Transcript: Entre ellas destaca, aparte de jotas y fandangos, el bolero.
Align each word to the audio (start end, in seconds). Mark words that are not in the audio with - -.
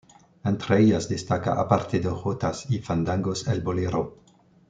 Entre 0.51 0.79
ellas 0.83 1.07
destaca, 1.09 1.53
aparte 1.61 1.99
de 1.99 2.09
jotas 2.09 2.65
y 2.71 2.79
fandangos, 2.79 3.47
el 3.47 3.61
bolero. 3.61 4.17